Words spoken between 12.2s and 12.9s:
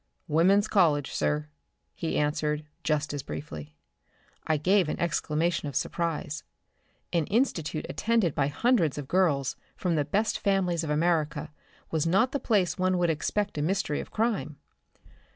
the place